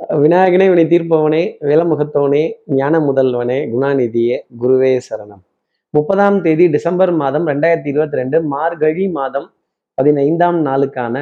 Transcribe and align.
விநாயகனே 0.00 0.68
வினை 0.68 0.84
தீர்ப்பவனே 0.84 1.56
விலமுகத்தவனே 1.60 2.52
ஞான 2.66 2.98
முதல்வனே 2.98 3.56
குணாநிதியே 3.72 4.36
குருவே 4.60 5.00
சரணம். 5.08 5.42
முப்பதாம் 5.90 6.42
தேதி 6.42 6.66
டிசம்பர் 6.66 7.12
மாதம் 7.12 7.46
ரெண்டாயிரத்தி 7.46 7.86
இருபத்தி 7.86 8.16
ரெண்டு 8.16 8.42
மார்கழி 8.42 9.08
மாதம் 9.08 9.52
பதினைந்தாம் 9.94 10.66
நாளுக்கான 10.66 11.16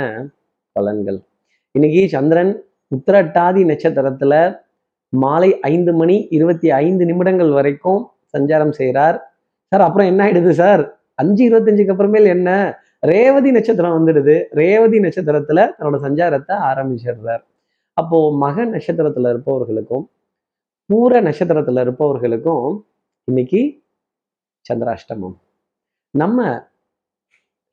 பலன்கள். 0.80 1.22
இன்னைக்கு 1.72 2.08
சந்திரன் 2.08 2.64
உத்திரட்டாதி 2.96 3.62
நட்சத்திரத்துல 3.64 4.58
மாலை 5.08 5.60
ஐந்து 5.60 5.94
மணி 5.94 6.26
இருபத்தி 6.30 6.70
ஐந்து 6.70 7.04
நிமிடங்கள் 7.04 7.50
வரைக்கும் 7.50 8.10
சஞ்சாரம் 8.36 8.70
செய்கிறார் 8.70 9.32
சார் 9.68 9.80
அப்புறம் 9.80 10.06
என்ன 10.06 10.24
ஆயிடுது 10.24 10.50
சார்? 10.50 10.98
அஞ்சு 11.14 11.48
இருபத்தஞ்சுக்கு 11.48 11.94
அப்புறமேல் 11.96 12.26
என்ன? 12.26 12.78
ரேவதி 13.00 13.50
நட்சத்திரம் 13.50 13.96
வந்துடுது. 13.96 14.42
ரேவதி 14.50 14.98
நட்சத்திரத்துல 14.98 15.70
தன்னோட 15.78 15.98
சஞ்சாரத்தை 16.02 16.56
ஆரம்பிச்சிடுறார். 16.70 17.44
அப்போ 17.96 18.18
மக 18.44 18.64
நட்சத்திரத்துல 18.66 19.30
இருப்பவர்களுக்கும் 19.32 20.04
பூர 20.90 21.20
நட்சத்திரத்துல 21.26 21.82
இருப்பவர்களுக்கும் 21.84 22.66
இன்னைக்கு 23.28 23.60
சந்திராஷ்டமம். 24.66 25.36
நம்ம 26.14 26.40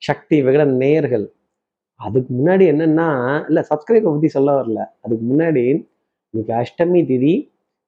சக்தி 0.01 0.37
விகடன் 0.47 0.75
நேயர்கள் 0.83 1.25
அதுக்கு 1.99 2.31
முன்னாடி 2.37 2.65
என்னன்னா 2.73 3.07
இல்லை 3.49 3.61
சப்ஸ்கிரைபை 3.71 4.07
பற்றி 4.07 4.29
சொல்ல 4.35 4.51
வரல. 4.59 4.79
அதுக்கு 5.03 5.25
முன்னாடி 5.31 5.63
இன்னைக்கு 6.33 6.53
அஷ்டமி 6.61 7.01
திதி. 7.11 7.33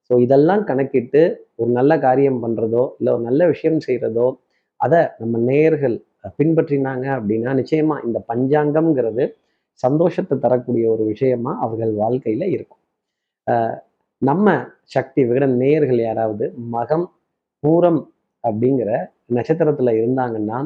ஸோ 0.09 0.13
இதெல்லாம் 0.25 0.63
கணக்கிட்டு 0.69 1.21
ஒரு 1.61 1.69
நல்ல 1.71 1.93
காரியம் 2.05 2.41
பண்ணுறதோ 2.43 2.83
இல்லை 2.99 3.11
ஒரு 3.15 3.23
நல்ல 3.29 3.41
விஷயம் 3.53 3.79
செய்கிறதோ 3.87 4.27
அதை 4.79 5.01
நம்ம 5.21 5.39
நேயர்கள் 5.49 5.95
பின்பற்றினாங்க 6.39 7.05
அப்படின்னா 7.17 7.51
நிச்சயமா 7.61 7.95
இந்த 8.07 8.19
பஞ்சாங்கம்ங்கிறது 8.31 9.23
சந்தோஷத்தை 9.79 10.35
தரக்கூடிய 10.37 10.85
ஒரு 10.93 11.03
விஷயமா 11.13 11.51
அவர்கள் 11.65 11.93
வாழ்க்கையில் 12.03 12.45
இருக்கும். 12.55 12.81
நம்ம 14.21 14.47
சக்தி 14.95 15.21
விகடன் 15.29 15.55
நேயர்கள் 15.61 16.01
யாராவது 16.07 16.45
மகம் 16.75 17.05
பூரம் 17.63 18.01
அப்படிங்கிற 18.43 18.91
நட்சத்திரத்தில் 19.37 19.97
இருந்தாங்கன்னா 19.99 20.59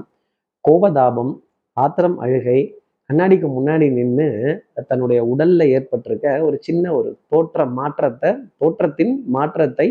கோபதாபம் 0.65 1.33
ஆத்திரம் 1.77 2.17
அழுகை 2.25 2.59
கண்ணாடிக்கு 3.09 3.47
முன்னாடி 3.57 3.85
நின்று 3.97 4.27
தன்னுடைய 4.89 5.19
உடல்ல 5.33 5.67
ஏற்பட்டிருக்க 5.77 6.27
ஒரு 6.47 6.57
சின்ன 6.67 6.85
ஒரு 6.97 7.09
தோற்ற 7.31 7.65
மாற்றத்தை 7.79 8.31
தோற்றத்தின் 8.61 9.13
மாற்றத்தை 9.35 9.87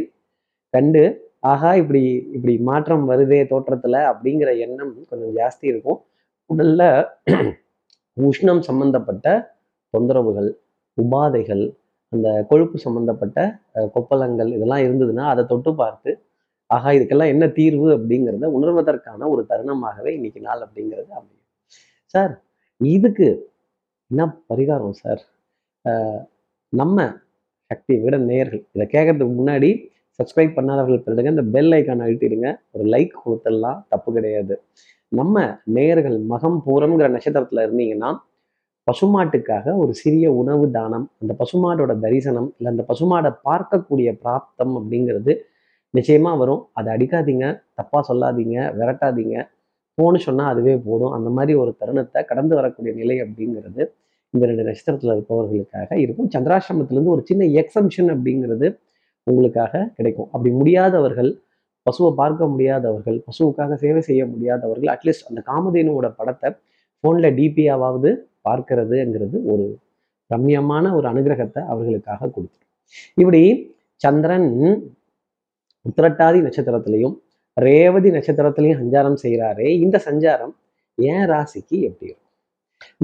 கண்டு 0.75 1.05
ஆகா 1.53 1.71
இப்படி 1.81 2.03
இப்படி 2.37 2.55
மாற்றம் 2.71 3.05
வருதே 3.11 3.41
தோற்றத்துல 3.53 3.97
அப்படிங்கிற 4.11 4.51
எண்ணம் 4.67 4.93
கொஞ்சம் 5.11 5.35
ஜாஸ்தி 5.39 5.67
இருக்கும். 5.73 6.01
உடல்ல 6.51 6.83
உஷ்ணம் 8.17 8.63
சம்பந்தப்பட்ட 8.69 9.27
தொந்தரவுகள் 9.95 10.51
உபாதைகள் 10.99 11.65
அந்த 12.13 12.29
கொழுப்பு 12.51 12.77
சம்பந்தப்பட்ட 12.85 13.39
கொப்பளங்கள் 13.95 14.51
இதெல்லாம் 14.57 14.85
இருந்ததுன்னா 14.87 15.25
அதை 15.33 15.43
தொட்டு 15.53 15.71
பார்த்து 15.83 16.11
ஆகா 16.71 16.91
இதுக்கெல்லாம் 16.97 17.33
என்ன 17.35 17.45
தீர்வு 17.59 17.89
அப்படிங்கிறத 17.97 18.49
உணர்வதற்கான 18.59 19.29
ஒரு 19.35 19.43
தருணமாகவே 19.51 20.11
இன்னைக்கு 20.19 20.41
நாள் 20.49 20.63
அப்படிங்கிறது 20.67 21.11
அமையும். 21.19 21.43
சார் 22.15 22.33
இதுக்கு 22.81 23.29
என்ன 24.11 24.23
பரிகாரம் 24.51 24.97
சார்? 25.03 25.23
நம்ம 26.73 26.99
சக்தி 27.71 27.95
விட 28.05 28.17
நேயர்கள் 28.31 28.63
இதை 28.77 28.87
கேட்கறதுக்கு 28.95 29.37
முன்னாடி 29.41 29.71
சப்ஸ்கிரைப் 30.19 30.57
பண்ணாதவர்கள் 30.59 31.05
பிறகு 31.07 31.33
இந்த 31.35 31.45
பெல் 31.55 31.73
ஐக்கான் 31.79 32.05
அழுத்திடுங்க. 32.07 32.49
ஒரு 32.75 32.85
லைக் 32.95 33.15
கொடுத்துடலாம் 33.25 33.81
தப்பு 33.93 34.11
கிடையாது. 34.17 34.55
நம்ம 35.09 35.59
நேயர்கள் 35.65 36.21
மகம் 36.21 36.59
பூரம்ங்கிற 36.67 37.09
நட்சத்திரத்துல 37.15 37.65
இருந்தீங்கன்னா 37.67 38.17
பசுமாட்டுக்காக 38.87 39.77
ஒரு 39.77 39.95
சிறிய 39.95 40.33
உணவு 40.33 40.71
தானம் 40.71 41.11
அந்த 41.21 41.37
பசுமாடோட 41.39 41.99
தரிசனம் 41.99 42.55
இல்லை 42.59 42.73
அந்த 42.73 42.85
பசுமாடை 42.89 43.31
பார்க்கக்கூடிய 43.45 44.09
பிராப்தம் 44.25 44.75
அப்படிங்கிறது 44.79 45.33
நிச்சயமா 45.95 46.39
வரும். 46.39 46.67
அதை 46.73 46.97
அடிக்காதீங்க 46.97 47.63
தப்பா 47.75 48.05
சொல்லாதீங்க 48.09 48.57
விரட்டாதீங்க. 48.79 49.49
போன்னு 50.03 50.19
சொன்னா 50.19 50.47
அதுவே 50.47 50.77
போடும். 50.77 51.11
அந்த 51.11 51.31
மாதிரி 51.31 51.59
ஒரு 51.59 51.75
தருணத்தை 51.79 52.25
கடந்து 52.25 52.55
வரக்கூடிய 52.55 52.95
நிலை 52.95 53.23
அப்படிங்கிறது 53.23 53.83
இந்த 54.31 54.47
ரெண்டு 54.47 54.63
நட்சத்திரத்துல 54.63 55.15
இருப்பவர்களுக்காக 55.17 55.99
இருக்கும். 55.99 56.29
சந்திராசிரமத்திலேருந்து 56.37 57.15
ஒரு 57.17 57.23
சின்ன 57.25 57.45
எக்ஸம்ஷன் 57.45 58.11
அப்படிங்கிறது 58.15 58.79
உங்களுக்காக 59.23 59.91
கிடைக்கும். 59.97 60.29
அப்படி 60.33 60.55
முடியாதவர்கள் 60.55 61.31
பசுவை 61.87 62.11
பார்க்க 62.15 62.53
முடியாதவர்கள் 62.53 63.19
பசுவுக்காக 63.27 63.77
சேவை 63.83 64.01
செய்ய 64.09 64.23
முடியாதவர்கள் 64.27 64.91
அட்லீஸ்ட் 64.95 65.29
அந்த 65.31 65.41
காமதேனுவோட 65.51 66.09
படத்தை 66.19 66.49
ஃபோனில் 67.05 67.31
டிபியாவது 67.39 68.11
பார்க்கிறதுங்கிறது 68.49 69.39
ஒரு 69.53 69.67
ரம்யமான 70.31 70.85
ஒரு 70.97 71.07
அனுகிரகத்தை 71.13 71.61
அவர்களுக்காக 71.73 72.29
கொடுத்துரும். 72.37 72.71
இப்படி 73.15 73.43
சந்திரன் 74.01 74.49
உத்திரட்டாதி 75.85 76.39
நட்சத்திரத்திலையும் 76.47 77.17
ரேவதி 77.57 78.09
நட்சத்திரத்திலையும் 78.17 78.81
சஞ்சாரம் 78.81 79.19
செய்கிறாரே 79.25 79.69
இந்த 79.85 79.97
சஞ்சாரம் 80.07 80.55
ஏன் 80.99 81.27
ராசிக்கு 81.31 81.77
எப்படி 81.89 82.09
இருக்கும்? 82.11 82.33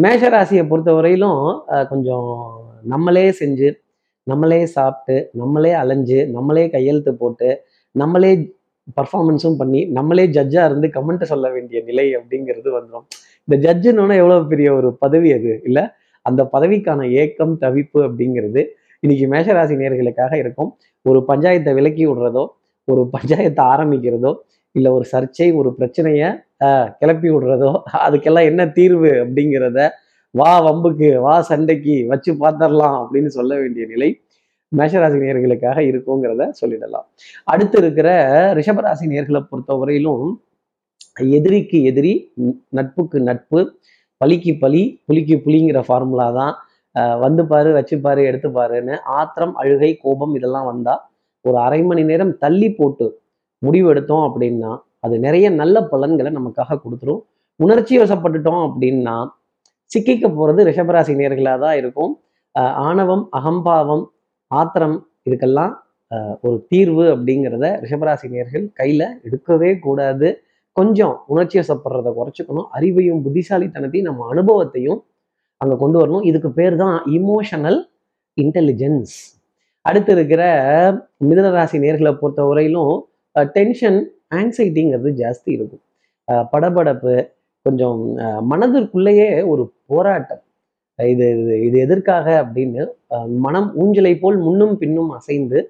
மேஷ 0.03 0.23
ராசியை 0.35 0.65
பொறுத்தவரையிலும் 0.71 1.39
வரையிலும் 1.39 1.87
கொஞ்சம் 1.91 2.29
நம்மளே 2.93 3.27
செஞ்சு 3.41 3.69
நம்மளே 4.27 4.61
சாப்பிட்டு 4.77 5.17
நம்மளே 5.41 5.73
அலைஞ்சு 5.83 6.19
நம்மளே 6.37 6.65
கையெழுத்து 6.75 7.13
போட்டு 7.15 7.49
நம்மளே 7.95 8.33
பர்ஃபார்மன்ஸும் 8.97 9.59
பண்ணி 9.59 9.81
நம்மளே 9.97 10.25
ஜட்ஜாக 10.35 10.69
இருந்து 10.69 10.89
கமெண்ட்டை 10.95 11.27
சொல்ல 11.31 11.47
வேண்டிய 11.55 11.81
நிலை 11.85 12.07
அப்படிங்கிறது 12.19 12.69
வந்துடும் 12.77 13.07
இந்த 13.49 13.57
ஜட்ஜுன்னு 13.65 14.17
எவ்வளோ 14.21 14.39
பெரிய 14.51 14.69
ஒரு 14.75 14.89
பதவி 14.99 15.31
அது? 15.33 15.53
இல்லை 15.65 15.85
அந்த 16.27 16.43
பதவிக்கான 16.53 17.01
ஏக்கம் 17.21 17.55
தவிப்பு 17.63 17.99
அப்படிங்கிறது 18.07 18.61
இன்னைக்கு 19.03 19.27
மேஷராசி 19.33 19.75
நேர்களுக்காக 19.79 20.33
இருக்கும். 20.39 20.71
ஒரு 21.07 21.21
பஞ்சாயத்தை 21.29 21.73
விலக்கி 21.79 22.05
விடுறதோ 22.09 22.45
ஒரு 22.89 23.03
பஞ்சாயத்தை 23.15 23.63
ஆரம்பிக்கிறதோ 23.73 24.33
இல்லை 24.75 24.91
ஒரு 24.93 25.05
சர்ச்சை 25.13 25.49
ஒரு 25.59 25.71
பிரச்சனையை 25.79 26.29
ஆஹ், 26.61 26.89
கிளப்பி 27.01 27.29
விடுறதோ 27.31 27.71
அதுக்கெல்லாம் 28.07 28.49
என்ன 28.51 28.63
தீர்வு 28.77 29.11
அப்படிங்கிறத 29.23 29.81
வா 30.35 30.53
வம்புக்கு 30.67 31.09
வா 31.21 31.35
சண்டைக்கு 31.49 31.97
வச்சு 32.09 32.31
பார்த்துடலாம் 32.39 32.97
அப்படின்னு 33.01 33.31
சொல்ல 33.31 33.53
வேண்டிய 33.57 33.87
நிலை 33.87 34.09
மேஷராசி 34.79 35.19
நேர்களுக்காக 35.25 35.79
இருக்குங்கிறத 35.91 36.43
சொல்லிடலாம். 36.61 37.07
அடுத்து 37.45 37.79
இருக்கிற 37.79 38.09
ரிஷபராசி 38.59 39.07
நேர்களை 39.13 39.41
பொறுத்தவரையிலும் 39.51 40.27
எதிரிக்கு 41.37 41.79
எதிரி 41.83 42.13
நட்புக்கு 42.69 43.19
நட்பு 43.21 43.61
பலிக்கு 44.21 44.53
பலி 44.61 44.83
புலிக்கு 45.07 45.37
புலிங்கிற 45.45 45.79
ஃபார்முலா 45.87 46.29
தான் 46.33 46.55
வந்து 47.21 47.47
பாரு 47.47 47.73
வச்சு 47.73 47.97
பாரு 48.01 48.23
எடுத்து 48.23 48.49
பாருன்னு 48.49 48.95
ஆத்திரம் 49.19 49.55
அழுகை 49.55 49.91
கோபம் 50.03 50.35
இதெல்லாம் 50.35 50.67
வந்தா 50.73 50.95
ஒரு 51.45 51.59
அரை 51.59 51.81
மணி 51.83 52.03
நேரம் 52.05 52.33
தள்ளி 52.39 52.71
போட்டு 52.71 53.07
முடிவு 53.59 53.89
எடுத்தோம் 53.91 54.25
அப்படின்னா 54.29 54.73
அது 55.01 55.19
நிறைய 55.19 55.47
நல்ல 55.51 55.77
பலன்களை 55.83 56.33
நமக்காக 56.33 56.79
கொடுத்துரும். 56.85 57.23
உணர்ச்சி 57.57 57.95
வசப்பட்டுட்டோம் 57.99 58.63
அப்படின்னா 58.69 59.17
சிக்கிக்க 59.91 60.27
போறது 60.39 60.61
ரிஷபராசி 60.69 61.13
நேர்களாக 61.21 61.59
தான் 61.61 61.77
இருக்கும். 61.77 62.13
அஹ் 62.55 62.75
ஆணவம் 62.89 63.25
அகம்பாவம் 63.31 64.05
ஆத்திரம் 64.59 64.97
இதுக்கெல்லாம் 65.31 65.73
ஒரு 66.43 66.57
தீர்வு 66.69 67.05
அப்படிங்கிறத 67.17 67.67
ரிஷபராசி 67.85 68.27
நேர்கள் 68.35 68.65
கையில 68.81 69.03
எடுக்கவே 69.27 69.79
கூடாது. 69.79 70.29
கொஞ்சம் 70.77 71.15
உணர்ச்சி 71.27 71.59
வசப்படுறதை 71.59 72.11
குறைச்சிக்கணும். 72.19 72.69
அறிவையும் 72.75 73.23
புத்திசாலித்தனத்தையும் 73.27 74.09
நம்ம 74.09 74.27
அனுபவத்தையும் 74.29 75.01
அங்க 75.61 75.77
கொண்டு 75.77 75.99
வரணும். 76.01 76.25
இதுக்கு 76.25 76.51
பேர் 76.53 76.77
தான் 76.77 76.97
இமோஷனல் 77.19 77.79
இன்டெலிஜென்ஸ் 78.37 79.15
அடுத்து 79.85 80.13
இருக்கிற 80.13 80.43
மிதனராசி 81.29 81.77
நேர்களை 81.85 82.13
பொறுத்த 82.15 82.43
வரையிலும் 82.45 82.95
டென்ஷன் 83.53 83.99
ஆங்ஸைட்டிங்கிறது 84.35 85.11
ஜாஸ்தி 85.23 85.51
இருக்கும். 85.57 85.83
படபடப்பு 86.53 87.15
கொஞ்சம் 87.63 87.99
அஹ் 88.17 88.43
மனதிற்குள்ளேயே 88.51 89.29
ஒரு 89.47 89.65
போராட்டம். 89.87 90.43
இது 91.13 91.27
இது 91.35 91.55
இது 91.67 91.77
எதற்காக 91.87 92.27
அப்படின்னு 92.43 92.83
மனம் 93.45 93.69
ஊஞ்சலை 93.83 94.15
போல் 94.23 94.39
முன்னும் 94.47 94.75
பின்னும் 94.83 95.13
அசைந்து 95.19 95.61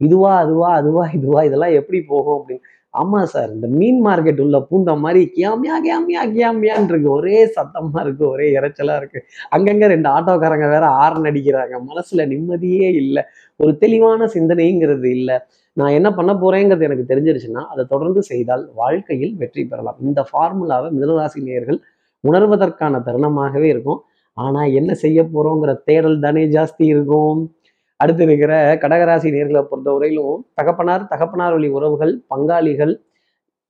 இதுவா 0.00 0.32
அதுவா 0.44 0.70
அதுவா 0.78 1.04
இதுவா 1.16 1.40
இதெல்லாம் 1.48 1.76
எப்படி 1.80 1.98
போகும் 2.12 2.36
அப்படின்னு. 2.38 2.64
ஆமா 2.94 3.20
சார் 3.32 3.50
இந்த 3.54 3.66
மீன் 3.78 4.00
மார்க்கெட் 4.06 4.40
உள்ள 4.44 4.56
பூந்த 4.70 4.90
மாதிரி 5.04 5.20
கியாமியா 5.36 5.76
கியாமியா 5.86 6.22
கியாமியான் 6.34 6.88
இருக்கு. 6.90 7.08
ஒரே 7.18 7.38
சத்தமா 7.56 8.00
இருக்கு 8.04 8.24
ஒரே 8.28 8.46
இரைச்சலா 8.58 8.96
இருக்கு. 9.00 9.20
அங்கங்க 9.56 9.86
ரெண்டு 9.94 10.08
ஆட்டோக்காரங்க 10.16 10.66
வேற 10.74 10.86
ஆரன் 11.04 11.28
அடிக்கிறாங்க. 11.30 11.74
மனசுல 11.90 12.26
நிம்மதியே 12.32 12.88
இல்லை. 13.02 13.22
ஒரு 13.60 13.72
தெளிவான 13.82 14.28
சிந்தனைங்கிறது 14.36 15.10
இல்லை. 15.18 15.36
நான் 15.76 15.96
என்ன 15.98 16.08
பண்ண 16.18 16.32
போறேங்கிறது 16.42 16.86
எனக்கு 16.88 17.10
தெரிஞ்சிருச்சுன்னா 17.12 17.62
அதை 17.72 17.84
தொடர்ந்து 17.92 18.22
செய்தால் 18.22 18.64
வாழ்க்கையில் 18.74 19.34
வெற்றி 19.42 19.64
பெறலாம். 19.64 19.98
இந்த 20.00 20.20
ஃபார்முலாவை 20.30 20.90
மிதனராசி 20.96 21.40
நேயர்கள் 21.48 21.80
உணர்வதற்கான 22.24 23.00
தருணமாகவே 23.08 23.68
இருக்கும். 23.74 24.00
ஆனா 24.36 24.60
என்ன 24.78 24.90
செய்ய 24.94 25.20
போறோங்கிற 25.34 25.72
தேடல் 25.88 26.22
தானே 26.24 26.42
ஜாஸ்தி 26.56 26.84
இருக்கும். 26.94 27.40
அடுத்து 28.00 28.22
இருக்கிற 28.24 28.52
கடகராசி 28.82 29.28
நேர்களை 29.36 29.62
பொறுத்தவரையிலும் 29.70 30.38
தகப்பனார் 30.54 31.04
தகப்பனார் 31.12 31.54
வழி 31.56 31.68
உறவுகள் 31.78 32.14
பங்காளிகள் 32.32 32.94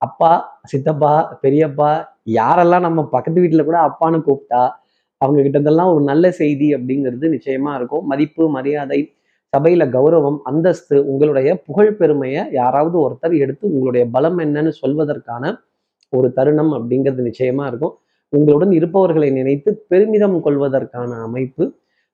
அப்பா 0.02 0.30
சித்தப்பா 0.72 1.12
பெரியப்பா 1.42 1.90
யாரெல்லாம் 2.38 2.86
நம்ம 2.86 3.04
பக்கத்து 3.14 3.42
வீட்டில் 3.44 3.68
கூட 3.68 3.78
அப்பான்னு 3.88 4.18
கூப்பிட்டா 4.28 4.62
அவங்க 5.20 5.38
கிட்டதெல்லாம் 5.40 5.52
இருந்தெல்லாம் 5.54 5.92
ஒரு 5.94 6.04
நல்ல 6.04 6.24
செய்தி 6.40 6.68
அப்படிங்கிறது 6.76 7.26
நிச்சயமா 7.34 7.72
இருக்கும். 7.78 8.04
மதிப்பு 8.12 8.44
மரியாதை 8.56 9.00
சபையில 9.52 9.84
கௌரவம் 9.96 10.38
அந்தஸ்து 10.44 10.96
உங்களுடைய 11.10 11.48
புகழ் 11.66 11.92
பெருமையை 12.00 12.42
யாராவது 12.52 12.96
ஒருத்தர் 13.04 13.34
எடுத்து 13.44 13.64
உங்களுடைய 13.74 14.04
பலம் 14.14 14.38
என்னன்னு 14.38 14.72
சொல்வதற்கான 14.82 15.44
ஒரு 16.12 16.28
தருணம் 16.38 16.72
அப்படிங்கிறது 16.78 17.22
நிச்சயமா 17.30 17.66
இருக்கும். 17.70 17.94
உங்களுடன் 18.36 18.72
இருப்பவர்களை 18.78 19.28
நினைத்து 19.38 19.70
பெருமிதம் 19.90 20.36
கொள்வதற்கான 20.46 21.10
அமைப்பு 21.26 21.64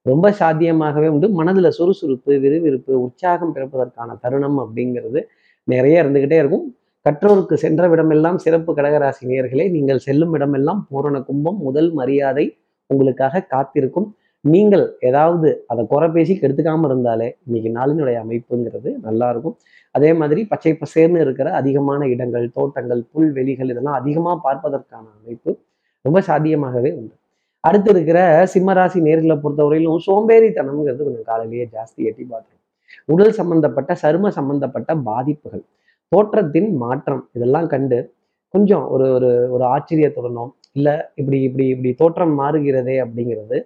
ரொம்ப 0.06 0.26
சாத்தியமாகவே 0.40 1.08
உண்டு. 1.14 1.26
மனதில் 1.38 1.76
சுறுசுறுப்பு 1.78 2.32
விறுவிறுப்பு 2.44 2.92
உற்சாகம் 3.06 3.54
பிறப்பதற்கான 3.56 4.16
தருணம் 4.22 4.58
அப்படிங்கிறது 4.64 5.20
நிறைய 5.68 6.02
இருந்துகிட்டே 6.02 6.38
இருக்கும். 6.42 6.64
கற்றோருக்கு 7.06 7.54
சென்ற 7.64 7.82
விடமெல்லாம் 7.92 8.38
சிறப்பு 8.44 8.70
கடகராசி 8.78 9.24
நேர்களே 9.30 9.66
நீங்கள் 9.76 10.02
செல்லும் 10.06 10.32
இடமெல்லாம் 10.36 10.80
பூரண 10.88 11.18
கும்பம் 11.28 11.60
முதல் 11.66 11.90
மரியாதை 12.00 12.44
உங்களுக்காக 12.90 13.44
காத்திருக்கும். 13.52 14.08
நீங்கள் 14.44 14.84
ஏதாவது 15.08 15.48
அதை 15.72 15.82
குறை 15.92 16.06
பேசி 16.16 16.34
கெடுத்துக்காமல் 16.42 16.90
இருந்தாலே 16.90 17.28
இன்னைக்கு 17.46 17.70
நாளினுடைய 17.78 18.18
அமைப்புங்கிறது 18.24 18.90
நல்லா 19.06 19.26
இருக்கும். 19.32 19.56
அதே 19.94 20.10
மாதிரி 20.20 20.40
பச்சை 20.52 20.72
பசேர்னு 20.82 21.20
இருக்கிற 21.24 21.48
அதிகமான 21.60 22.06
இடங்கள் 22.14 22.46
தோட்டங்கள் 22.58 23.02
புல்வெளிகள் 23.12 23.72
இதெல்லாம் 23.74 23.98
அதிகமாக 24.00 24.36
பார்ப்பதற்கான 24.46 25.04
அமைப்பு. 25.18 25.52
ரொம்ப 26.04 26.18
சாத்தியமாகவே 26.28 26.90
உண்டு. 26.98 27.14
அடுத்து 27.64 27.90
இருக்கிற 27.94 28.18
சிம்மராசி 28.52 28.98
நேர்களை 29.08 29.36
பொறுத்தவரையிலும் 29.42 30.02
சோம்பேறித்தனம்ங்கிறது 30.06 31.02
கொஞ்சம் 31.08 31.28
காலையிலேயே 31.30 31.64
ஜாஸ்தி 31.74 32.00
எட்டி 32.10 32.24
பார்த்துரும். 32.32 32.62
உடல் 33.12 33.34
சம்பந்தப்பட்ட 33.40 33.92
சரும 34.02 34.30
சம்பந்தப்பட்ட 34.38 34.90
பாதிப்புகள் 35.08 35.64
தோற்றத்தின் 36.12 36.70
மாற்றம் 36.84 37.22
இதெல்லாம் 37.36 37.68
கண்டு 37.74 37.98
கொஞ்சம் 38.54 38.84
ஒரு 38.94 39.06
ஒரு 39.16 39.28
ஒரு 39.54 39.64
ஆச்சரியத்துடனும் 39.74 40.52
இல்லை 40.78 40.94
இப்படி 41.20 41.38
இப்படி 41.48 41.64
இப்படி 41.74 41.90
தோற்றம் 42.00 42.34
மாறுகிறதே 42.40 42.96
அப்படிங்கிறது 43.04 43.58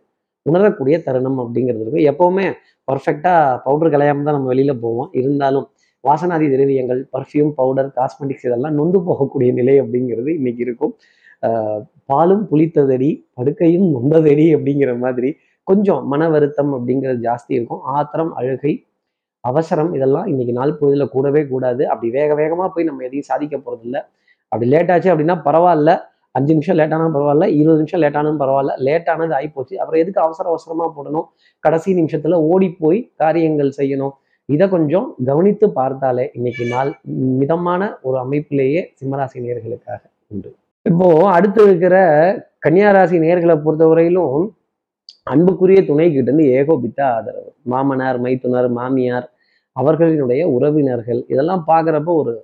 உணரக்கூடிய 0.46 0.96
தருணம் 1.06 1.38
அப்படிங்கிறது 1.44 1.82
இருக்கும் 1.84 2.08
எப்போவுமே 2.12 2.46
பர்ஃபெக்டாக 2.88 3.60
பவுடர் 3.66 3.92
கலையாமல் 3.94 4.26
தான் 4.28 4.36
நம்ம 4.38 4.50
வெளியில 4.52 4.72
போவோம். 4.84 5.10
இருந்தாலும் 5.20 5.66
வாசனாதி 6.04 6.46
திரவியங்கள் 6.54 7.00
பர்ஃப்யூம் 7.14 7.52
பவுடர் 7.60 7.90
காஸ்மெட்டிக்ஸ் 7.98 8.46
இதெல்லாம் 8.48 8.76
நொந்து 8.80 8.98
போகக்கூடிய 9.08 9.50
நிலை 9.60 9.76
அப்படிங்கிறது 9.82 10.30
இன்னைக்கு 10.38 10.62
இருக்கும். 10.66 10.92
பாலும் 12.10 12.42
புளித்ததடி 12.50 13.10
படுக்கையும் 13.38 13.86
நொந்ததடி 13.94 14.46
அப்படிங்கிற 14.56 14.98
மாதிரி 14.98 15.30
கொஞ்சம் 15.64 16.02
மன 16.06 16.28
வருத்தம் 16.28 16.72
அப்படிங்கிறது 16.76 17.20
ஜாஸ்தி 17.28 17.52
இருக்கும். 17.58 17.82
ஆத்திரம் 17.96 18.32
அழுகை 18.32 18.72
அவசரம் 19.40 19.94
இதெல்லாம் 19.94 20.26
இன்னைக்கு 20.26 20.52
நாள் 20.52 20.78
பொழுதுல 20.80 21.04
கூடவே 21.08 21.42
கூடாது. 21.46 21.82
அப்படி 21.86 22.08
வேக 22.10 22.34
வேகமாக 22.34 22.68
போய் 22.74 22.84
நம்ம 22.84 23.04
எதையும் 23.04 23.28
சாதிக்க 23.30 23.56
போகிறதில்ல 23.56 23.98
அப்படி 24.52 24.66
லேட் 24.70 24.90
ஆச்சு 24.90 25.12
அப்படின்னா 25.12 25.36
பரவாயில்ல. 25.48 25.92
அஞ்சு 26.32 26.52
நிமிஷம் 26.52 26.76
லேட்டானாலும் 26.78 27.16
பரவாயில்ல. 27.16 27.46
இருபது 27.58 27.80
நிமிஷம் 27.80 28.02
லேட்டானும் 28.04 28.38
பரவாயில்ல. 28.42 28.72
லேட்டானது 28.86 29.34
ஆகிப்போச்சு 29.38 29.74
அப்புறம் 29.80 30.00
எதுக்கு 30.02 30.20
அவசர 30.20 30.48
அவசரமாக 30.52 30.90
போடணும்? 30.96 31.26
கடைசி 31.60 31.94
நிமிஷத்தில் 31.94 32.36
ஓடி 32.50 32.68
போய் 32.80 33.00
காரியங்கள் 33.16 33.70
செய்யணும். 33.76 34.14
இதை 34.48 34.68
கொஞ்சம் 34.68 35.14
கவனித்து 35.24 35.66
பார்த்தாலே 35.70 36.30
இன்னைக்கு 36.34 36.64
நாள் 36.66 36.90
மிதமான 37.40 37.98
ஒரு 38.02 38.18
அமைப்பிலேயே 38.24 38.82
சிம்மராசினியர்களுக்காக 39.00 40.02
உண்டு. 40.28 40.50
இப்போ 40.86 41.06
அடுத்து 41.34 41.60
இருக்கிற 41.66 41.96
கன்னியாராசி 42.64 43.16
நேர்களை 43.24 43.54
பொறுத்தவரையிலும் 43.64 44.40
அன்புக்குரிய 45.32 45.80
துணை 45.90 46.06
கிட்ட 46.06 46.28
இருந்து 46.28 46.44
ஏகோபித்த 46.58 47.00
ஆதரவு. 47.14 47.50
மாமனார் 47.72 48.18
மைத்துனர் 48.24 48.68
மாமியார் 48.78 49.26
அவர்களினுடைய 49.76 50.42
உறவினர்கள். 50.56 51.20
இதெல்லாம் 51.32 51.62
பார்க்குறப்ப 51.70 52.10
ஒரு 52.22 52.34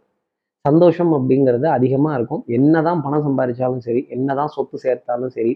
சந்தோஷம் 0.65 1.13
அப்படிங்கிறது 1.19 1.67
அதிகமாக 1.77 2.17
இருக்கும். 2.19 2.43
என்னதான் 2.57 3.03
பணம் 3.05 3.25
சம்பாதிச்சாலும் 3.27 3.85
சரி 3.87 4.03
என்னதான் 4.17 4.53
சொத்து 4.57 4.79
சேர்த்தாலும் 4.85 5.35
சரி 5.37 5.53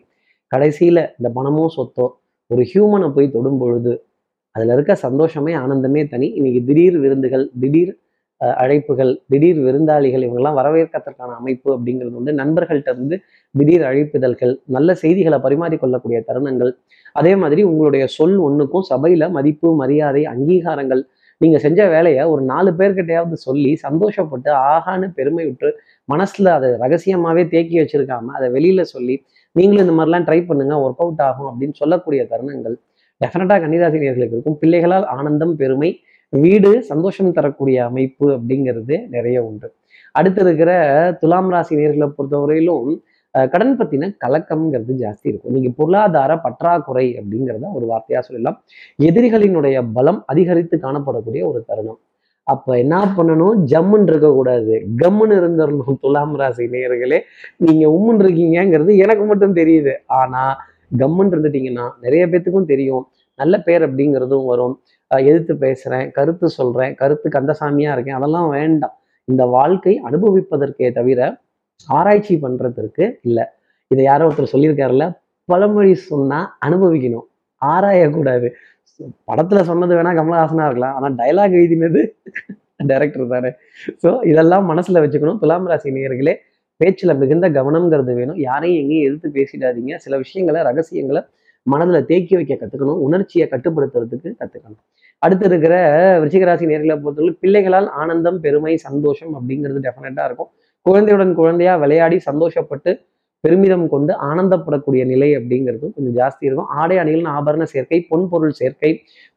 கடைசியில் 0.53 1.03
இந்த 1.19 1.29
பணமோ 1.39 1.67
சொத்தோ 1.77 2.07
ஒரு 2.51 2.63
ஹியூமனை 2.73 3.09
போய் 3.17 3.35
தொடும் 3.37 3.61
பொழுது 3.63 3.95
அதில் 4.55 4.73
இருக்க 4.77 4.93
சந்தோஷமே 5.07 5.53
ஆனந்தமே 5.65 6.03
தனி. 6.13 6.29
இன்னைக்கு 6.39 6.61
திடீர் 6.69 6.99
விருந்துகள் 7.05 7.47
திடீர் 7.63 7.93
அழைப்புகள் 8.63 9.11
திடீர் 9.33 9.61
விருந்தாளிகள் 9.67 10.25
இவங்கெல்லாம் 10.27 10.59
வரவேற்கத்தற்கான 10.61 11.35
அமைப்பு 11.41 11.69
அப்படிங்கிறது 11.77 12.15
வந்து 12.19 12.33
நண்பர்கள்ட்ட 12.33 12.95
இருந்து 12.95 13.17
திடீர் 13.55 13.85
அழைப்பிதழ்கள் 13.91 14.55
நல்ல 14.77 14.95
செய்திகளை 14.95 15.39
பரிமாறிக்கொள்ளக்கூடிய 15.39 16.21
தருணங்கள். 16.29 16.73
அதே 17.13 17.33
மாதிரி 17.37 17.63
உங்களுடைய 17.63 18.07
சொல் 18.17 18.39
ஒன்றுக்கும் 18.47 18.87
சபையில 18.93 19.31
மதிப்பு 19.31 19.69
மரியாதை 19.83 20.25
அங்கீகாரங்கள் 20.35 21.03
நீங்க 21.41 21.59
செஞ்ச 21.59 21.81
வேலையை 21.89 22.23
ஒரு 22.33 22.43
நாலு 22.43 22.71
பேர்கிட்டையாவது 22.79 23.37
சொல்லி 23.47 23.71
சந்தோஷப்பட்டு 23.83 24.51
ஆகான்னு 24.75 25.07
பெருமை 25.15 25.45
விட்டு 25.45 25.69
மனசுல 26.13 26.53
அதை 26.59 26.69
ரகசியமாவே 26.83 27.43
தேக்கி 27.49 27.77
வச்சிருக்காம 27.81 28.35
அதை 28.39 28.49
வெளியில 28.57 28.83
சொல்லி 28.95 29.17
நீங்களும் 29.57 29.85
இந்த 29.87 29.95
மாதிரிலாம் 29.99 30.27
ட்ரை 30.29 30.41
பண்ணுங்க 30.47 30.75
ஒர்க் 30.85 31.03
அவுட் 31.05 31.23
ஆகும் 31.27 31.49
அப்படின்னு 31.51 31.77
சொல்லக்கூடிய 31.81 32.23
தருணங்கள். 32.33 32.77
டெஃபினட்டா 33.21 33.57
கன்னிராசினியர்களுக்கு 33.65 34.37
இருக்கும். 34.37 34.59
பிள்ளைகளால் 34.63 35.07
ஆனந்தம் 35.17 35.55
பெருமை 35.57 35.91
வீடு 36.41 36.83
சந்தோஷம் 36.83 37.33
தரக்கூடிய 37.33 37.85
அமைப்பு 37.85 38.31
அப்படிங்கிறது 38.31 39.09
நிறைய 39.09 39.45
உண்டு. 39.45 39.75
அடுத்து 40.13 40.41
இருக்கிற 40.41 40.71
துலாம் 41.21 41.51
ராசி 41.51 41.77
நேர்களை 41.77 42.13
பொறுத்தவரையிலும் 42.19 43.03
அஹ், 43.35 43.49
கடன் 43.49 43.79
பத்தின 43.79 44.17
கலக்கம்ங்கிறது 44.25 44.93
ஜாஸ்தி 44.99 45.23
இருக்கும். 45.23 45.53
நீங்க 45.53 45.69
பொருளாதார 45.77 46.37
பற்றாக்குறை 46.37 47.21
அப்படிங்கிறத 47.21 47.73
ஒரு 47.75 47.87
வார்த்தையா 47.87 48.19
சொல்லலாம். 48.19 48.65
எதிரிகளினுடைய 49.03 49.91
பலம் 49.93 50.23
அதிகரித்து 50.27 50.77
காணப்படக்கூடிய 50.77 51.47
ஒரு 51.47 51.65
தருணம். 51.67 52.01
அப்ப 52.43 52.79
என்ன 52.79 53.15
பண்ணணும்? 53.17 53.55
ஜம்முன்னு 53.73 54.07
இருக்கக்கூடாது. 54.07 54.87
கம்முன்னு 54.97 55.37
இருந்துடணும் 55.41 55.99
துலாம் 56.01 56.35
ராசி 56.35 56.65
நேர்களே 56.67 57.21
நீங்க 57.57 57.89
உம்முன்னு 57.89 58.23
இருக்கீங்கங்கிறது 58.23 58.97
எனக்கு 58.97 59.25
மட்டும் 59.25 59.55
தெரியுது. 59.55 59.93
ஆனா 60.07 60.57
கம்முன்னு 60.99 61.35
இருந்துட்டீங்கன்னா 61.35 61.91
நிறைய 62.01 62.27
பேத்துக்கும் 62.27 62.65
தெரியும். 62.65 63.09
நல்ல 63.35 63.61
பேர் 63.61 63.95
அப்படிங்கிறதும் 63.95 64.45
வரும். 64.45 64.83
எதிர்த்து 65.29 65.55
பேசுறேன் 65.55 66.11
கருத்து 66.11 66.47
சொல்றேன் 66.51 66.95
கருத்து 66.95 67.29
கந்தசாமியா 67.29 67.93
இருக்கேன் 67.93 68.19
அதெல்லாம் 68.19 68.49
வேண்டாம். 68.49 68.95
இந்த 69.29 69.43
வாழ்க்கை 69.57 69.95
அனுபவிப்பதற்கே 70.09 70.89
தவிர 70.93 71.21
ஆராய்ச்சி 71.89 72.35
பண்றதற்கு 72.43 73.05
இல்லை. 73.29 73.45
இதை 73.91 74.03
யாரோ 74.05 74.27
ஒருத்தர் 74.29 74.53
சொல்லியிருக்காருல்ல 74.53 75.07
பழமொழி 75.45 75.95
சொன்னா 75.95 76.39
அனுபவிக்கணும். 76.67 77.27
ஆராயக்கூடாது. 77.63 78.49
படத்துல 79.29 79.61
சொன்னது 79.61 79.93
வேணா 79.97 80.11
கமலஹாசனா 80.19 80.67
இருக்கலாம் 80.67 80.97
ஆனா 80.97 81.09
டைலாக் 81.21 81.57
எழுதினது 81.61 82.01
டைரக்டர் 82.91 83.33
தானே. 83.35 83.51
ஸோ 84.03 84.11
இதெல்லாம் 84.31 84.65
மனசுல 84.71 85.03
வச்சுக்கணும். 85.05 85.39
துலாம் 85.39 85.69
ராசி 85.71 85.91
நேயர்களே 85.91 86.35
பேச்சில் 86.77 87.19
மிகுந்த 87.23 87.47
கவனம்ங்கிறது 87.49 88.15
வேணும். 88.15 88.39
யாரையும் 88.39 88.81
எங்கேயும் 88.83 89.07
எதிர்த்து 89.09 89.29
பேசிடாதீங்க. 89.39 89.97
சில 89.97 90.17
விஷயங்களை 90.17 90.63
ரகசியங்களை 90.63 91.23
மனதில் 91.67 92.07
தேக்கி 92.11 92.35
வைக்க 92.39 92.55
கற்றுக்கணும் 92.55 93.01
உணர்ச்சியை 93.07 93.47
கட்டுப்படுத்துறதுக்கு 93.53 94.29
கற்றுக்கணும் 94.41 94.83
அடுத்து 95.23 95.47
இருக்கிற 95.51 95.75
விருச்சிகராசி 96.21 96.65
நேர்களை 96.71 96.95
பொறுத்தவரை 97.03 97.33
பிள்ளைகளால் 97.43 97.89
ஆனந்தம் 98.03 98.39
பெருமை 98.45 98.75
சந்தோஷம் 98.87 99.33
அப்படிங்கிறது 99.39 99.81
டெஃபினட்டாக 99.87 100.29
இருக்கும். 100.29 100.51
குழந்தையுடன் 100.87 101.33
குழந்தையா 101.41 101.75
விளையாடி 101.83 102.17
சந்தோஷப்பட்டு 102.29 102.91
பெருமிதம் 103.45 103.87
கொண்டு 103.95 104.13
ஆனந்தப்படக்கூடிய 104.29 105.03
நிலை 105.13 105.29
அப்படிங்கிறது 105.39 105.87
கொஞ்சம் 105.95 106.17
ஜாஸ்தி 106.21 106.45
இருக்கும். 106.49 106.69
ஆடை 106.81 106.97
அணிகளின் 107.03 107.31
ஆபரண 107.37 107.65
சேர்க்கை 107.73 107.99
பொன் 108.11 108.27
பொருள் 108.33 108.55
சேர்க்கை 108.61 108.91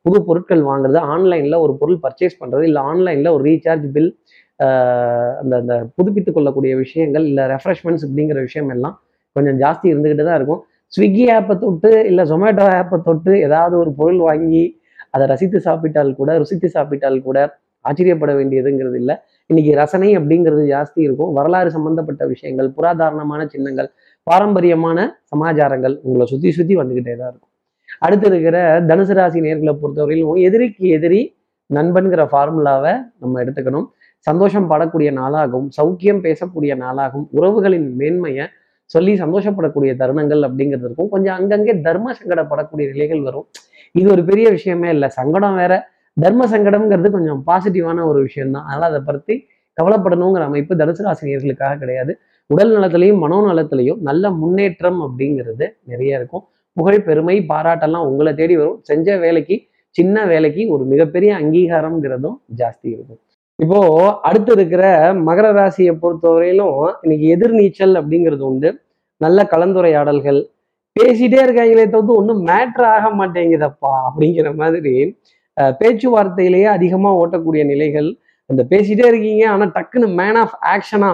புது 0.06 0.20
பொருட்கள் 0.28 0.64
வாங்குறது 0.70 1.00
ஆன்லைனில் 1.14 1.58
ஒரு 1.66 1.74
பொருள் 1.82 2.00
பர்ச்சேஸ் 2.06 2.38
பண்ணுறது 2.42 2.66
இல்லை 2.70 2.84
ஆன்லைனில் 2.92 3.34
ஒரு 3.36 3.44
ரீசார்ஜ் 3.50 3.88
பில் 3.96 4.12
அந்த 5.42 5.54
அந்த 5.62 5.74
புதுப்பித்து 5.98 6.32
கொள்ளக்கூடிய 6.32 6.76
விஷயங்கள் 6.84 7.26
இல்லை 7.32 7.44
ரெஃப்ரெஷ்மெண்ட்ஸ் 7.54 8.06
அப்படிங்கிற 8.08 8.40
விஷயம் 8.48 8.72
எல்லாம் 8.76 8.96
கொஞ்சம் 9.36 9.58
ஜாஸ்தி 9.64 9.88
இருந்துக்கிட்டு 9.94 10.26
தான் 10.30 10.40
இருக்கும். 10.42 10.62
ஸ்விக்கி 10.94 11.24
ஆப்பை 11.36 11.56
தொட்டு 11.64 11.90
இல்லை 12.10 12.24
ஜொமேட்டோ 12.32 12.66
ஆப்பை 12.80 12.98
தொட்டு 13.08 13.32
ஏதாவது 13.48 13.76
ஒரு 13.82 13.92
பொருள் 14.00 14.20
வாங்கி 14.28 14.64
அதை 15.16 15.26
ரசித்து 15.32 15.60
சாப்பிட்டால் 15.68 16.12
கூட 16.20 16.30
ருசித்து 16.42 16.68
சாப்பிட்டால் 16.76 17.18
கூட 17.28 17.38
ஆச்சரியப்பட 17.86 18.32
வேண்டியதுங்கிறது 18.38 18.98
இல்லை. 19.02 19.16
இன்னைக்கு 19.50 19.72
ரசனை 19.82 20.10
அப்படிங்கிறது 20.20 20.64
ஜாஸ்தி 20.72 21.00
இருக்கும். 21.08 21.32
வரலாறு 21.38 21.70
சம்பந்தப்பட்ட 21.76 22.24
விஷயங்கள் 22.32 22.70
புராதாரணமான 22.78 23.42
சின்னங்கள் 23.54 23.90
பாரம்பரியமான 24.28 24.98
சமாச்சாரங்கள் 25.32 25.96
உங்களை 26.06 26.26
சுற்றி 26.32 26.52
சுற்றி 26.58 26.76
வந்துக்கிட்டே 26.80 27.14
தான் 27.20 27.30
இருக்கும். 27.32 27.52
அடுத்து 28.06 28.28
இருக்கிற 28.32 28.58
தனுசு 28.90 29.14
ராசி 29.20 29.40
நேர்களை 29.46 29.74
பொறுத்தவரையிலும் 29.82 30.42
எதிரிக்கு 30.48 30.86
எதிரி 30.98 31.22
நண்பன்கிற 31.70 32.24
ஃபார்முலாவை 32.32 32.94
நம்ம 33.22 33.40
எடுத்துக்கணும். 33.44 33.88
சந்தோஷம் 34.28 34.68
படக்கூடிய 34.72 35.10
நாளாகவும் 35.20 35.70
சௌக்கியம் 35.78 36.22
பேசக்கூடிய 36.28 36.74
நாளாகவும் 36.84 37.28
உறவுகளின் 37.38 37.88
மேன்மையை 38.00 38.46
சொல்லி 38.94 39.14
சந்தோஷப்படக்கூடிய 39.24 39.92
தருணங்கள் 40.02 40.42
அப்படிங்கிறது 40.48 40.88
இருக்கும். 40.88 41.10
கொஞ்சம் 41.14 41.36
அங்கங்கே 41.40 41.74
தர்ம 41.88 42.14
சங்கடப்படக்கூடிய 42.20 42.86
நிலைகள் 42.94 43.22
வரும். 43.28 43.46
இது 44.00 44.08
ஒரு 44.16 44.24
பெரிய 44.30 44.48
விஷயமே 44.58 44.90
இல்லை. 44.96 45.10
சங்கடம் 45.20 45.58
வேற 45.62 45.74
தர்ம 46.24 46.46
சங்கடம்ங்கிறது 46.54 47.10
கொஞ்சம் 47.18 47.42
பாசிட்டிவான 47.50 48.06
ஒரு 48.12 48.20
விஷயம் 48.28 48.54
தான் 48.56 48.86
அதை 48.90 49.02
பற்றி 49.10 49.36
கவலைப்படணுங்கிற 49.78 50.44
அமைப்பு 50.50 50.74
தனுசு 50.82 51.02
ராசினியர்களுக்காக 51.08 51.78
கிடையாது. 51.84 52.12
உடல் 52.50 52.72
நலத்திலையும் 52.76 53.20
மனோ 53.24 53.38
நலத்திலையும் 53.48 54.00
நல்ல 54.08 54.30
முன்னேற்றம் 54.42 55.00
அப்படிங்கிறது 55.06 55.66
நிறைய 55.92 56.20
இருக்கும். 56.20 56.44
புகழ் 56.78 57.06
பெருமை 57.08 57.36
பாராட்டெல்லாம் 57.52 58.08
உங்களை 58.10 58.32
தேடி 58.40 58.56
வரும். 58.62 58.80
செஞ்ச 58.90 59.18
வேலைக்கு 59.24 59.56
சின்ன 59.96 60.26
வேலைக்கு 60.32 60.64
ஒரு 60.74 60.84
மிகப்பெரிய 60.92 61.32
அங்கீகாரம்ங்கிறதும் 61.42 62.38
ஜாஸ்தி 62.60 62.88
இருக்கும். 62.96 63.20
இப்போ 63.64 63.80
அடுத்து 64.28 64.52
இருக்கிற 64.56 64.84
மகர 65.28 65.48
ராசியை 65.58 65.94
பொறுத்தவரையிலும் 66.02 66.76
இன்னைக்கு 67.04 67.28
எதிர்நீச்சல் 67.36 67.96
அப்படிங்கிறது 68.00 68.44
உண்டு. 68.50 68.70
நல்ல 69.22 69.40
கலந்துரையாடல்கள். 69.54 70.40
பேசிட்டே 70.96 71.40
இருக்காங்களே 71.46 71.86
தவிர்த்து 71.94 72.18
ஒன்றும் 72.20 72.42
மேட்ரு 72.50 72.86
ஆக 72.96 73.08
மாட்டேங்குதப்பா 73.20 73.94
அப்படிங்கிற 74.08 74.50
மாதிரி 74.62 74.94
பேச்சுவார்த்தையிலேயே 75.80 76.68
அதிகமாக 76.78 77.20
ஓட்டக்கூடிய 77.22 77.64
நிலைகள். 77.72 78.10
அந்த 78.50 78.62
பேசிட்டே 78.72 79.06
இருக்கீங்க 79.12 79.44
ஆனால் 79.54 79.74
டக்குன்னு 79.78 80.10
மேன் 80.20 80.40
ஆஃப் 80.44 80.56
ஆக்ஷனா 80.74 81.10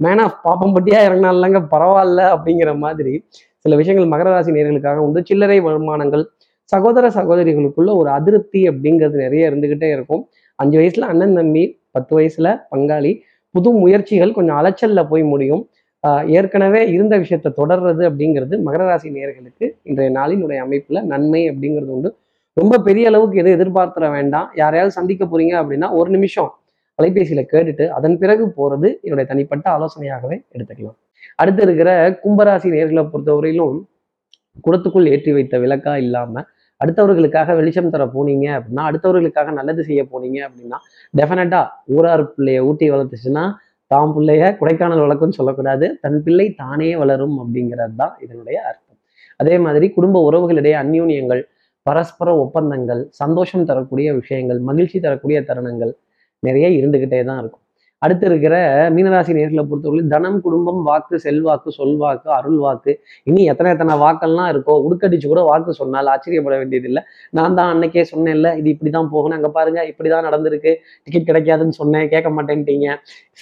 மேன் 0.00 0.22
ஆஃப் 0.24 0.38
பாப்பம்பட்டியா 0.46 1.00
இறங்கினாலங்க 1.08 1.60
பரவாயில்ல 1.74 2.20
அப்படிங்கிற 2.34 2.72
மாதிரி 2.84 3.14
சில 3.64 3.76
விஷயங்கள் 3.80 4.12
மகர 4.12 4.28
ராசி 4.34 4.50
நேர்களுக்காக 4.56 5.00
உண்டு. 5.06 5.20
சில்லறை 5.30 5.58
வருமானங்கள் 5.68 6.24
சகோதர 6.72 7.06
சகோதரிகளுக்குள்ள 7.18 7.90
ஒரு 8.00 8.08
அதிருப்தி 8.18 8.60
அப்படிங்கிறது 8.70 9.16
நிறைய 9.24 9.50
இருந்துகிட்டே 9.50 9.88
இருக்கும். 9.96 10.22
அஞ்சு 10.58 10.76
வயசுல 10.80 11.08
அண்ணன் 11.12 11.36
தம்பி 11.38 11.64
பத்து 11.98 12.14
வயசுல 12.18 12.48
பங்காளி 12.74 13.12
புது 13.54 13.68
முயற்சிகள் 13.82 14.36
கொஞ்சம் 14.38 14.58
அலைச்சல்ல 14.60 15.02
போய் 15.10 15.24
முடியும். 15.32 15.62
ஏற்கனவே 16.38 16.80
இருந்த 16.94 17.14
விஷயத்தை 17.22 17.50
தொடர்றது 17.60 18.02
அப்படிங்கிறது 18.08 18.54
மகர 18.66 18.82
ராசி 18.90 19.08
நேயர்களுக்கு 19.14 19.66
இன்றைய 19.88 20.10
நாளினுடைய 20.18 20.58
அமைப்புல 20.66 21.00
நன்மை 21.12 21.40
அப்படிங்கிறது 21.50 21.92
உண்டு. 21.96 22.10
ரொம்ப 22.56 22.78
பெரிய 22.86 23.08
அளவுக்கு 23.10 23.40
எதுவும் 23.42 23.56
எதிர்பார்த்துட 23.58 24.06
வேண்டாம். 24.16 24.46
யாரையாவது 24.60 24.92
சந்திக்க 24.98 25.24
போறீங்க 25.32 25.54
அப்படின்னா 25.62 25.88
ஒரு 26.00 26.10
நிமிஷம் 26.16 26.50
அலைபேசியில 26.98 27.42
கேட்டுட்டு 27.52 27.84
அதன் 27.96 28.16
பிறகு 28.22 28.44
போறது 28.58 28.88
என்னுடைய 29.06 29.26
தனிப்பட்ட 29.32 29.66
ஆலோசனையாகவே 29.76 30.36
எடுத்துக்கலாம். 30.54 30.96
அடுத்து 31.40 31.62
இருக்கிற 31.66 31.90
கும்பராசி 32.22 32.68
நேர்களை 32.76 33.04
பொறுத்தவரையிலும் 33.12 33.76
குடத்துக்குள் 34.66 35.10
ஏற்றி 35.14 35.32
வைத்த 35.36 35.54
விளக்கா 35.64 35.92
இல்லாம 36.04 36.44
அடுத்தவர்களுக்காக 36.80 37.54
வெளிச்சம் 37.58 37.94
தர 37.94 38.04
போனீங்க 38.16 38.46
அப்படின்னா 38.58 38.82
அடுத்தவர்களுக்காக 38.90 39.52
நல்லது 39.58 39.82
செய்ய 39.88 40.02
போனீங்க 40.12 40.38
அப்படின்னா 40.48 40.78
டெஃபினட்டா 41.14 41.60
ஊரார் 41.96 42.24
பிள்ளைய 42.34 42.60
ஊட்டி 42.68 42.86
வளர்த்துச்சுன்னா 42.94 43.44
தாம் 43.90 44.12
பிள்ளைய 44.16 44.42
கொடைக்கானல் 44.60 45.02
வளர்க்குன்னு 45.04 45.38
சொல்லக்கூடாது. 45.40 45.86
தன் 46.04 46.18
பிள்ளை 46.24 46.46
தானே 46.62 46.90
வளரும் 47.02 47.36
அப்படிங்கிறது 47.42 47.94
தான் 48.02 48.14
இதனுடைய 48.24 48.56
அர்த்தம். 48.68 48.98
அதே 49.40 49.54
மாதிரி 49.64 49.86
குடும்ப 49.96 50.16
உறவுகளிடையே 50.28 50.76
அந்யூன்யங்கள் 50.82 51.42
பரஸ்பர 51.86 52.28
ஒப்பந்தங்கள் 52.44 53.00
சந்தோஷம் 53.20 53.66
தரக்கூடிய 53.70 54.08
விஷயங்கள் 54.20 54.60
மகிழ்ச்சி 54.68 54.98
தரக்கூடிய 55.06 55.38
தருணங்கள் 55.50 55.92
நிறைய 56.42 56.66
இருந்துகிட்டே 56.78 57.20
தான் 57.28 57.40
இருக்கும். 57.42 57.64
அடுத்து 58.04 58.24
இருக்கிற 58.30 58.54
மீனராசி 58.96 59.32
நேர்களை 59.36 59.62
பொறுத்தவரை 59.70 60.02
தனம் 60.12 60.36
குடும்பம் 60.44 60.80
வாக்கு 60.88 61.16
செல்வாக்கு 61.24 61.70
சொல்வாக்கு 61.78 62.28
அருள் 62.36 62.58
வாக்கு 62.64 62.92
இனி 63.30 63.42
எத்தனை 63.52 63.70
எத்தனை 63.74 63.94
வாக்கெல்லாம் 64.02 64.50
இருக்கோ 64.52 64.74
உடுக்கடிச்சு 64.86 65.28
கூட 65.32 65.42
வாக்கு 65.50 65.72
சொன்னால் 65.80 66.10
ஆச்சரியப்பட 66.12 66.56
வேண்டியதில்லை. 66.60 67.02
நான் 67.38 67.56
தான் 67.58 67.70
அன்னைக்கே 67.74 68.04
சொன்னேன்ல 68.12 68.50
இது 68.60 68.68
இப்படி 68.74 68.92
தான் 68.98 69.10
போகணும் 69.14 69.36
அங்கே 69.38 69.50
பாருங்க 69.58 69.80
இப்படி 69.92 70.10
தான் 70.14 70.26
நடந்திருக்கு. 70.28 70.72
டிக்கெட் 71.06 71.28
கிடைக்காதுன்னு 71.30 71.76
சொன்னேன் 71.80 72.06
கேட்க 72.14 72.30
மாட்டேன்ட்டீங்க. 72.36 72.86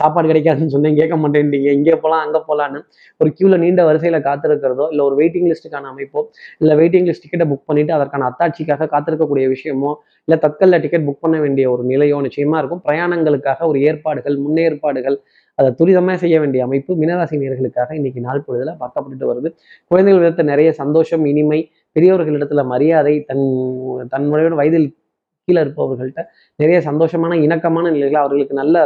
சாப்பாடு 0.00 0.26
கிடைக்காதுன்னு 0.32 0.74
சொன்னேன் 0.76 0.98
கேட்க 1.00 1.14
மாட்டேன்ட்டீங்க. 1.24 1.68
இங்கே 1.80 1.94
போகலாம் 2.04 2.24
அங்கே 2.26 2.42
போகலான்னு 2.48 2.80
ஒரு 3.20 3.30
கியூவில் 3.36 3.62
நீண்ட 3.64 3.82
வரிசையில் 3.90 4.20
காத்திருக்கிறதோ 4.28 4.86
இல்லை 4.94 5.04
ஒரு 5.08 5.16
வெயிட்டிங் 5.20 5.48
லிஸ்ட்டுக்கான 5.52 5.90
அமைப்போ 5.92 6.22
இல்லை 6.62 6.74
வெயிட்டிங் 6.80 7.06
லிஸ்ட் 7.10 7.24
டிக்கெட்டை 7.26 7.48
புக் 7.52 7.68
பண்ணிட்டு 7.70 7.94
அதற்கான 7.98 8.26
அத்தாட்சிக்காக 8.30 8.88
காத்திருக்கக்கூடிய 8.94 9.46
விஷயமோ 9.54 9.92
இல்லை 10.28 10.38
தற்கல்ல 10.44 10.76
டிக்கெட் 10.84 11.06
புக் 11.08 11.22
பண்ண 11.24 11.36
வேண்டிய 11.44 11.66
ஒரு 11.72 11.82
நிலையோ 11.90 12.16
நிச்சயமா 12.26 12.56
இருக்கும். 12.60 12.82
பிரயாணங்களுக்காக 12.86 13.66
ஒரு 13.70 13.78
ஏற்பாடுகள் 13.88 14.36
முன்னேற்பாடுகள் 14.46 15.16
அதை 15.58 15.68
துரிதமாக 15.78 16.16
செய்ய 16.16 16.36
வேண்டிய 16.40 16.64
அமைப்பு 16.64 16.92
மீனராசி 16.96 17.36
நேர்களுக்காக 17.42 17.90
இன்னைக்கு 17.94 18.20
நாள் 18.20 18.44
பொழுதுல 18.46 18.72
பார்க்கப்பட்டு 18.80 19.26
வருது. 19.30 19.48
குழந்தைகள் 19.90 20.22
விதத்தை 20.22 20.44
நிறைய 20.44 20.70
சந்தோஷம் 20.72 21.24
இனிமை 21.26 21.60
பெரியவர்களிடத்துல 21.96 22.64
மரியாதை 22.64 23.14
தன் 23.20 23.44
தன்முறையோட 24.12 24.54
வயதில் 24.54 24.88
கீழே 25.48 25.60
இருப்பவர்கள்ட்ட 25.64 26.20
நிறைய 26.58 26.78
சந்தோஷமான 26.80 27.32
இணக்கமான 27.42 27.90
நிலைகள் 27.90 28.22
அவர்களுக்கு 28.22 28.54
நல்ல 28.54 28.76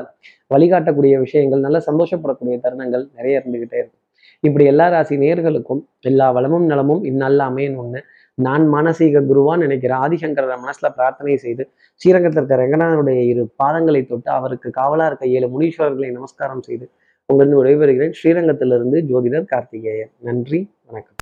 வழிகாட்டக்கூடிய 0.50 1.14
விஷயங்கள் 1.20 1.60
நல்ல 1.60 1.78
சந்தோஷப்படக்கூடிய 1.86 2.56
தருணங்கள் 2.60 3.04
நிறைய 3.16 3.40
இருந்துகிட்டே 3.40 3.78
இருக்கும் 3.80 3.98
இப்படி 4.44 4.64
எல்லா 4.64 4.86
ராசி 4.88 5.14
நேர்களுக்கும் 5.16 5.80
எல்லா 6.00 6.26
வளமும் 6.30 6.66
நலமும் 6.66 7.02
இந்நாளில் 7.04 7.44
அமையணும்னு 7.46 8.00
நான் 8.42 8.72
மானசீக 8.72 9.20
குருவான்னு 9.20 9.56
நினைக்கிற 9.56 9.96
ஆதிசங்கர 9.96 10.56
மனசுல 10.64 10.88
பிரார்த்தனை 10.94 11.36
செய்து 11.36 11.70
ஸ்ரீரங்கத்தில் 11.94 12.42
இருக்கிற 12.42 12.62
ரங்கநாதனுடைய 12.62 13.20
இரு 13.26 13.52
பாதங்களை 13.62 14.06
தொட்டு 14.06 14.30
அவருக்கு 14.30 14.70
காவலா 14.70 15.06
இருக்க 15.06 15.26
ஏழு 15.26 15.48
முனீஸ்வரர்களை 15.54 16.10
நமஸ்காரம் 16.10 16.62
செய்து 16.62 16.90
உங்களிருந்து 17.32 17.64
விடைபெறுகிறேன். 17.64 18.14
ஸ்ரீரங்கத்திலிருந்து 18.22 19.00
ஜோதிடர் 19.10 19.44
கார்த்திகேயன். 19.44 20.12
நன்றி 20.20 20.70
வணக்கம். 20.86 21.18